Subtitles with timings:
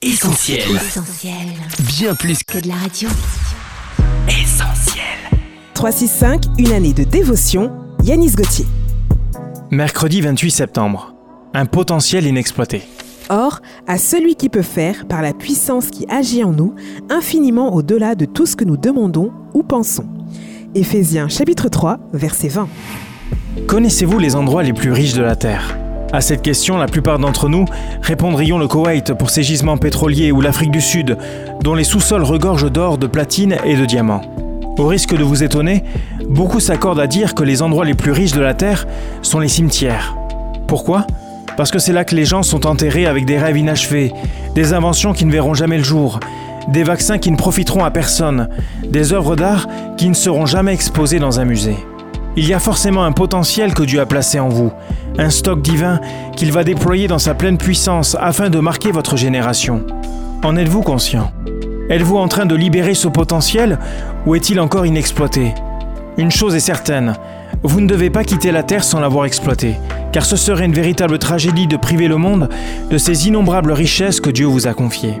[0.00, 0.60] Essentiel.
[0.76, 1.34] Essentiel.
[1.98, 3.08] Bien plus Que de la radio.
[4.28, 5.02] qu'essentiel.
[5.74, 7.72] 365, une année de dévotion,
[8.04, 8.64] Yanis Gauthier.
[9.72, 11.14] Mercredi 28 septembre.
[11.52, 12.82] Un potentiel inexploité.
[13.28, 13.58] Or,
[13.88, 16.76] à celui qui peut faire, par la puissance qui agit en nous,
[17.10, 20.06] infiniment au-delà de tout ce que nous demandons ou pensons.
[20.76, 22.68] Éphésiens chapitre 3, verset 20.
[23.66, 25.76] Connaissez-vous les endroits les plus riches de la Terre?
[26.10, 27.66] À cette question, la plupart d'entre nous
[28.00, 31.18] répondrions le Koweït pour ses gisements pétroliers ou l'Afrique du Sud,
[31.62, 34.22] dont les sous-sols regorgent d'or, de platine et de diamants.
[34.78, 35.84] Au risque de vous étonner,
[36.26, 38.86] beaucoup s'accordent à dire que les endroits les plus riches de la Terre
[39.20, 40.16] sont les cimetières.
[40.66, 41.06] Pourquoi?
[41.58, 44.12] Parce que c'est là que les gens sont enterrés avec des rêves inachevés,
[44.54, 46.20] des inventions qui ne verront jamais le jour,
[46.68, 48.48] des vaccins qui ne profiteront à personne,
[48.88, 49.66] des œuvres d'art
[49.98, 51.76] qui ne seront jamais exposées dans un musée.
[52.40, 54.70] Il y a forcément un potentiel que Dieu a placé en vous,
[55.18, 56.00] un stock divin
[56.36, 59.84] qu'il va déployer dans sa pleine puissance afin de marquer votre génération.
[60.44, 61.32] En êtes-vous conscient?
[61.90, 63.80] Êtes-vous en train de libérer ce potentiel
[64.24, 65.52] ou est-il encore inexploité?
[66.16, 67.16] Une chose est certaine,
[67.64, 69.74] vous ne devez pas quitter la Terre sans l'avoir exploité,
[70.12, 72.50] car ce serait une véritable tragédie de priver le monde
[72.88, 75.20] de ces innombrables richesses que Dieu vous a confiées.